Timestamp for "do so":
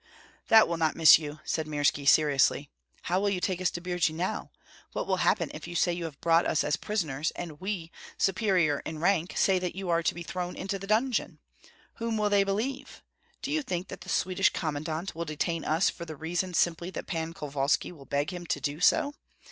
18.59-19.13